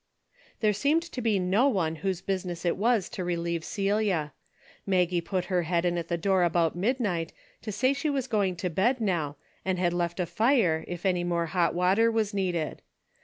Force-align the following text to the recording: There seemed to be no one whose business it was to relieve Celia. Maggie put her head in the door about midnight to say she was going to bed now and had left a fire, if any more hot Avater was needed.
There 0.61 0.73
seemed 0.73 1.03
to 1.03 1.21
be 1.21 1.37
no 1.37 1.67
one 1.67 1.97
whose 1.97 2.21
business 2.21 2.65
it 2.65 2.75
was 2.75 3.07
to 3.09 3.23
relieve 3.23 3.63
Celia. 3.63 4.33
Maggie 4.83 5.21
put 5.21 5.45
her 5.45 5.61
head 5.61 5.85
in 5.85 5.93
the 6.07 6.17
door 6.17 6.41
about 6.41 6.75
midnight 6.75 7.31
to 7.61 7.71
say 7.71 7.93
she 7.93 8.09
was 8.09 8.25
going 8.25 8.55
to 8.55 8.69
bed 8.71 8.99
now 8.99 9.35
and 9.63 9.77
had 9.77 9.93
left 9.93 10.19
a 10.19 10.25
fire, 10.25 10.83
if 10.87 11.05
any 11.05 11.23
more 11.23 11.45
hot 11.45 11.75
Avater 11.75 12.11
was 12.11 12.33
needed. 12.33 12.81